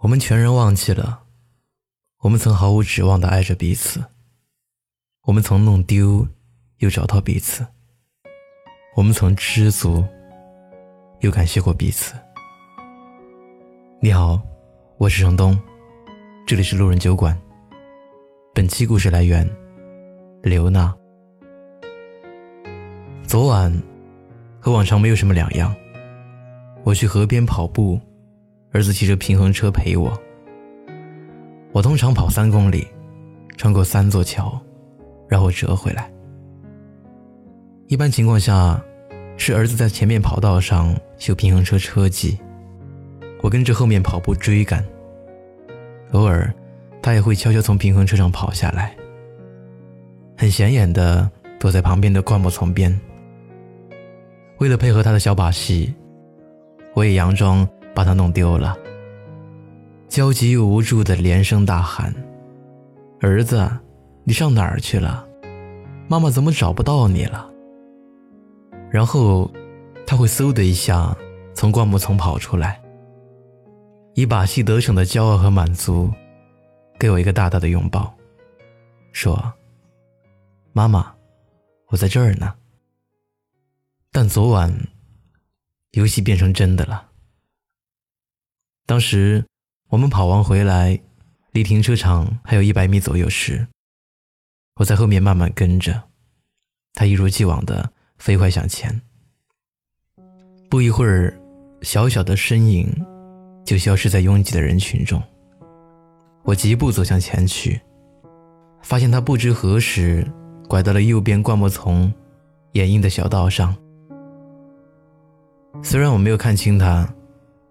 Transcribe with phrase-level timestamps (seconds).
[0.00, 1.24] 我们全然忘记了，
[2.20, 4.00] 我们曾毫无指望的爱着彼此，
[5.24, 6.24] 我们曾弄丢
[6.76, 7.66] 又找到彼此，
[8.94, 10.04] 我们曾知足
[11.18, 12.14] 又感谢过彼此。
[14.00, 14.40] 你好，
[14.98, 15.58] 我是程东，
[16.46, 17.36] 这里是路人酒馆。
[18.54, 19.48] 本期故事来源
[20.44, 20.94] 刘娜。
[23.26, 23.82] 昨晚
[24.60, 25.74] 和往常没有什么两样，
[26.84, 28.00] 我去河边跑步。
[28.70, 30.16] 儿子骑着平衡车陪我。
[31.72, 32.86] 我通常跑三公里，
[33.56, 34.60] 穿过三座桥，
[35.28, 36.10] 然后折回来。
[37.86, 38.82] 一般情况下，
[39.36, 42.38] 是儿子在前面跑道上修平衡车车技，
[43.42, 44.84] 我跟着后面跑步追赶。
[46.12, 46.52] 偶尔，
[47.00, 48.94] 他也会悄悄从平衡车上跑下来，
[50.36, 52.94] 很显眼的躲在旁边的灌木丛边。
[54.58, 55.94] 为了配合他的小把戏，
[56.94, 57.66] 我也佯装。
[57.98, 58.78] 把他弄丢了，
[60.06, 62.14] 焦急又无助的连声大喊
[63.20, 63.68] ：“儿子，
[64.22, 65.26] 你上哪儿去了？
[66.06, 67.50] 妈妈怎么找不到你了？”
[68.88, 69.50] 然后，
[70.06, 71.12] 他会嗖的一下
[71.52, 72.80] 从灌木丛跑出来，
[74.14, 76.08] 以把戏得逞的骄傲和满足，
[77.00, 78.14] 给我一个大大的拥抱，
[79.10, 79.52] 说
[80.72, 81.12] ：“妈妈，
[81.88, 82.54] 我在这儿呢。”
[84.14, 84.72] 但昨晚，
[85.94, 87.07] 游戏变成真的了。
[88.88, 89.44] 当时
[89.90, 90.98] 我们跑完回来，
[91.52, 93.68] 离停车场还有一百米左右时，
[94.76, 96.04] 我在后面慢慢跟着，
[96.94, 98.98] 他一如既往的飞快向前。
[100.70, 101.38] 不一会儿，
[101.82, 102.90] 小小的身影
[103.62, 105.22] 就消失在拥挤的人群中。
[106.42, 107.78] 我疾步走向前去，
[108.80, 110.26] 发现他不知何时
[110.66, 112.10] 拐到了右边灌木丛
[112.72, 113.76] 掩映的小道上。
[115.82, 117.06] 虽然我没有看清他。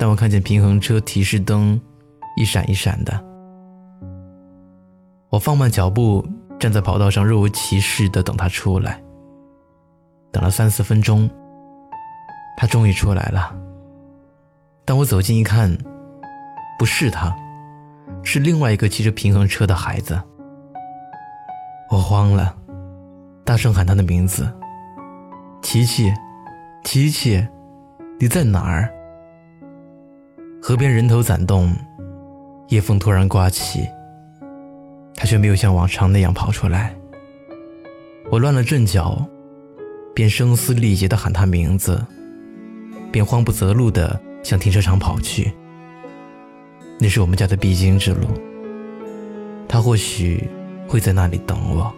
[0.00, 1.78] 但我看见平衡车提示灯
[2.34, 3.22] 一闪一闪的，
[5.28, 6.26] 我放慢脚步，
[6.58, 8.98] 站在跑道上，若无其事的等他出来。
[10.32, 11.28] 等了三四分钟，
[12.56, 13.54] 他终于出来了。
[14.86, 15.70] 当我走近一看，
[16.78, 17.36] 不是他，
[18.22, 20.18] 是另外一个骑着平衡车的孩子。
[21.90, 22.56] 我慌了，
[23.44, 24.50] 大声喊他的名字
[25.60, 26.10] ：“琪琪，
[26.84, 27.46] 琪琪，
[28.18, 28.90] 你在哪儿？”
[30.62, 31.74] 河边人头攒动，
[32.68, 33.88] 夜风突然刮起，
[35.14, 36.94] 他却没有像往常那样跑出来。
[38.30, 39.26] 我乱了阵脚，
[40.14, 42.04] 便声嘶力竭地喊他名字，
[43.10, 45.50] 便慌不择路地向停车场跑去。
[46.98, 48.28] 那是我们家的必经之路，
[49.66, 50.46] 他或许
[50.86, 51.90] 会在那里等我。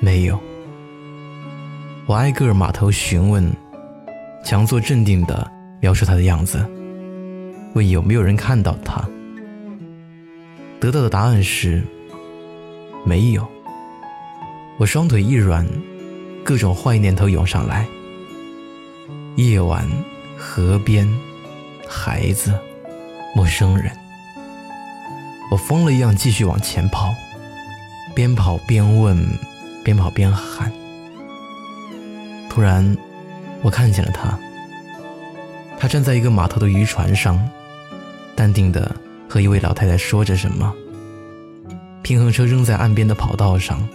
[0.00, 0.36] 没有，
[2.06, 3.48] 我挨个码头询问，
[4.44, 5.48] 强作镇定地
[5.80, 6.68] 描述他的样子。
[7.78, 9.00] 问有没有人看到他？
[10.80, 11.80] 得到的答案是
[13.06, 13.46] 没有。
[14.78, 15.64] 我双腿一软，
[16.42, 17.86] 各种坏念头涌上来。
[19.36, 19.88] 夜晚，
[20.36, 21.08] 河边，
[21.88, 22.52] 孩子，
[23.36, 23.92] 陌生人。
[25.52, 27.14] 我疯了一样继续往前跑，
[28.12, 29.24] 边跑边问，
[29.84, 30.72] 边跑边喊。
[32.50, 32.96] 突然，
[33.62, 34.36] 我看见了他。
[35.78, 37.48] 他站在一个码头的渔船上。
[38.38, 38.94] 淡定的
[39.28, 40.72] 和一位老太太说着什么。
[42.04, 43.86] 平衡车扔在岸边的跑道上，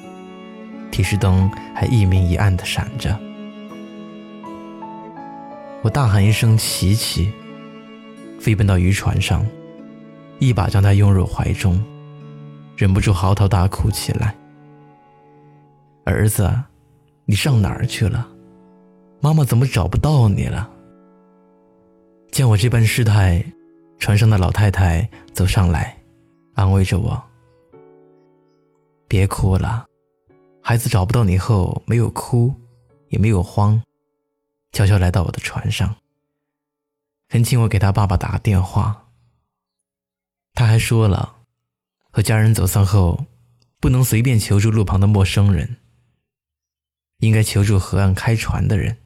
[0.92, 3.18] 提示灯还一明一暗的闪着。
[5.81, 7.31] 我大喊一声“琪琪”，
[8.38, 9.46] 飞奔到渔船上，
[10.40, 11.81] 一把将她拥入怀中，
[12.75, 14.36] 忍不住嚎啕大哭起来。
[16.04, 16.54] 儿子，
[17.24, 18.28] 你上哪儿去了？
[19.22, 20.70] 妈妈怎么找不到你了？
[22.30, 23.42] 见我这般失态。
[24.03, 25.97] 船上的老太太走上来，
[26.56, 27.24] 安慰着我
[29.08, 29.86] ：“别哭了，
[30.62, 32.53] 孩子找不到你后没有哭，
[33.08, 33.81] 也没有慌，
[34.74, 35.96] 悄悄来到我的船上，
[37.30, 39.06] 恳请我给他爸爸打个电话。
[40.54, 41.38] 他还说了，
[42.12, 43.25] 和家人走散后，
[43.80, 45.77] 不能随便求助路旁的陌生人，
[47.19, 48.98] 应该求助河岸开船的人。”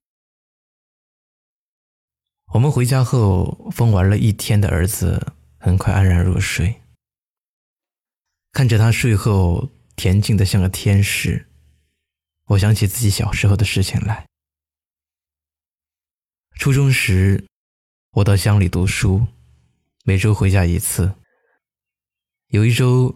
[2.53, 6.81] 我们回家后，疯玩了一天的儿子很快安然入睡。
[8.53, 11.47] 看着他睡后恬静的像个天使，
[12.45, 14.25] 我想起自己小时候的事情来。
[16.55, 17.45] 初中时，
[18.13, 19.27] 我到乡里读书，
[20.05, 21.13] 每周回家一次。
[22.47, 23.15] 有一周，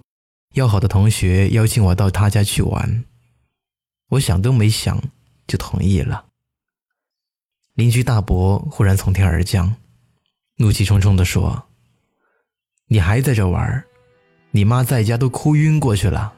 [0.55, 3.05] 要好的同学邀请我到他家去玩，
[4.09, 5.01] 我想都没想
[5.47, 6.30] 就同意了。
[7.81, 9.75] 邻居大伯忽然从天而降，
[10.57, 11.63] 怒气冲冲地说
[12.85, 13.83] ：“你还在这玩
[14.51, 16.31] 你妈在家都哭晕过去了。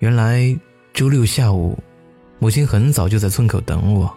[0.00, 0.58] 原来
[0.92, 1.78] 周六下午，
[2.40, 4.12] 母亲很早就在村口等我。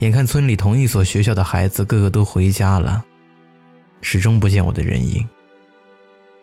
[0.00, 3.04] 眼看村里同一所学校的孩子个个都回家了，
[4.00, 5.24] 始终不见我的人影。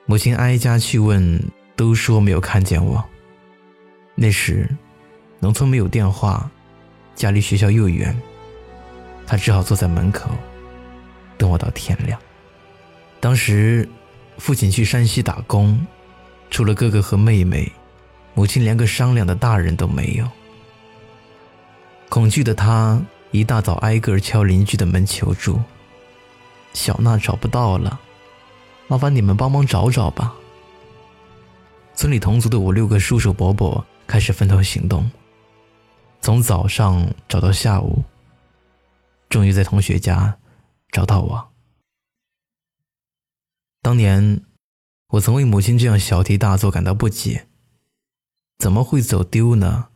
[0.05, 1.37] 母亲挨家去问，
[1.75, 3.03] 都说没有看见我。
[4.15, 4.69] 那时，
[5.41, 6.49] 农村没有电话，
[7.15, 8.15] 家离学校又远，
[9.27, 10.29] 她只好坐在门口，
[11.37, 12.19] 等我到天亮。
[13.19, 13.87] 当时，
[14.37, 15.85] 父亲去山西打工，
[16.49, 17.71] 除了哥哥和妹妹，
[18.33, 20.27] 母亲连个商量的大人都没有。
[22.09, 22.99] 恐惧的他
[23.29, 25.61] 一大早挨个敲邻居的门求助
[26.73, 27.99] ：“小娜找不到了，
[28.87, 30.33] 麻烦你们帮忙找找吧。”
[31.93, 35.09] 村里同族的五六个叔叔伯伯开始分头行动，
[36.21, 38.03] 从早上找到下午，
[39.27, 40.37] 终于在同学家
[40.91, 41.51] 找到我。
[43.81, 44.45] 当年，
[45.07, 47.47] 我曾为母亲这样小题大做感到不解。
[48.59, 49.89] 怎么会走丢呢？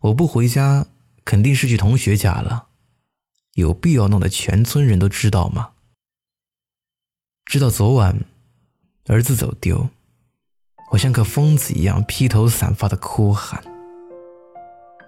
[0.00, 0.86] 我不回家，
[1.24, 2.66] 肯定是去同学家了。
[3.52, 5.74] 有必要弄得全村人都知道吗？
[7.44, 8.24] 直到昨晚，
[9.06, 9.88] 儿子走丢，
[10.90, 13.62] 我像个疯子一样披头散发的哭喊，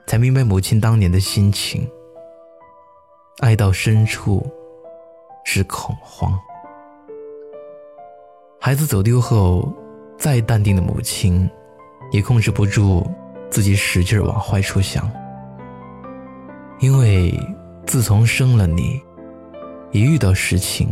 [0.07, 1.87] 才明白母亲当年的心情。
[3.41, 4.47] 爱到深处，
[5.45, 6.33] 是恐慌。
[8.61, 9.71] 孩子走丢后，
[10.17, 11.49] 再淡定的母亲，
[12.13, 13.07] 也控制不住
[13.51, 15.11] 自己使劲往坏处想。
[16.79, 17.39] 因为
[17.87, 19.01] 自从生了你，
[19.91, 20.89] 一遇到事情，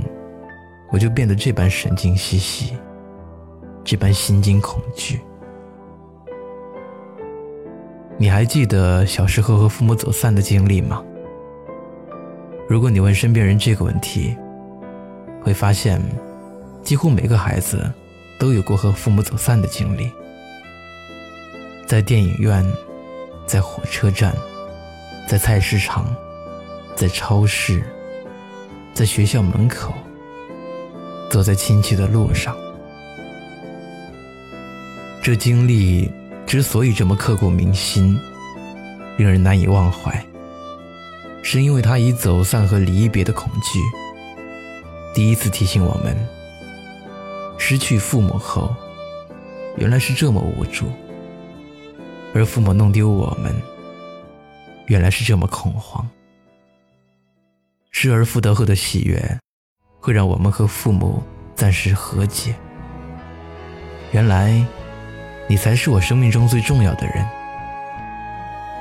[0.91, 2.77] 我就变得这般神经兮兮，
[3.85, 5.21] 这般心惊恐惧。
[8.19, 11.03] 你还记得小时候和父母走散的经历吗？
[12.69, 14.37] 如果你问身边人这个问题，
[15.43, 16.01] 会发现。
[16.85, 17.91] 几乎每个孩子
[18.39, 20.13] 都有过和父母走散的经历，
[21.87, 22.63] 在电影院，
[23.47, 24.37] 在火车站，
[25.27, 26.15] 在菜市场，
[26.95, 27.83] 在超市，
[28.93, 29.95] 在学校门口，
[31.31, 32.55] 走在亲戚的路上。
[35.23, 36.13] 这经历
[36.47, 38.19] 之所以这么刻骨铭心，
[39.17, 40.25] 令人难以忘怀，
[41.43, 43.81] 是因为他以走散和离别的恐惧，
[45.15, 46.17] 第一次提醒我们。
[47.57, 48.75] 失去父母后，
[49.77, 50.87] 原来是这么无助；
[52.35, 53.55] 而父母弄丢我们，
[54.87, 56.07] 原来是这么恐慌。
[57.91, 59.39] 失而复得后的喜悦，
[59.99, 61.23] 会让我们和父母
[61.55, 62.55] 暂时和解。
[64.13, 64.63] 原来，
[65.47, 67.27] 你才是我生命中最重要的人。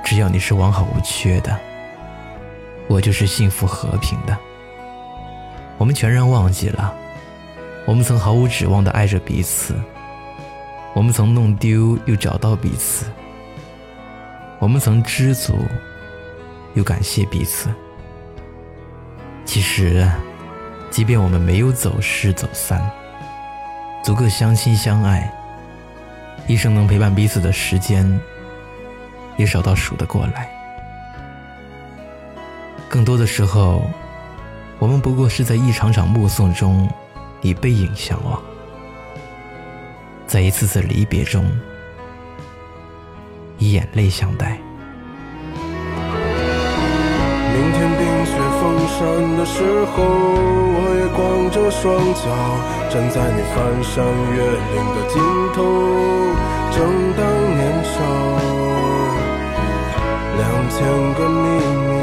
[0.04, 1.58] 只要你是完好无缺的，
[2.88, 4.38] 我就是幸福和平的。
[5.78, 6.94] 我们全然忘记了。
[7.86, 9.76] 我们曾毫无指望的爱着彼此，
[10.94, 13.06] 我们曾弄丢又找到彼此，
[14.60, 15.58] 我们曾知足
[16.76, 17.70] 又感谢彼此。
[19.44, 20.10] 其实，
[20.90, 22.82] 即便我们没有走失走散，
[24.02, 25.30] 足够相亲相爱，
[26.48, 28.20] 一生能陪伴彼此的时间
[29.38, 30.50] 也少到数得过来。
[32.90, 33.84] 更多的时候，
[34.80, 36.90] 我们不过是在一场场目送中。
[37.46, 38.42] 以背影相望，
[40.26, 41.44] 在一次次离别中，
[43.58, 44.58] 以眼泪相待。
[47.54, 48.32] 明天冰雪
[48.62, 48.98] 封山
[49.36, 52.22] 的时候，我光着双脚
[52.90, 54.04] 站在你翻山
[54.34, 55.22] 越岭的尽
[55.54, 55.64] 头，
[56.72, 57.22] 正当
[57.56, 57.96] 年少，
[60.38, 61.44] 两千个秘
[61.88, 62.03] 密。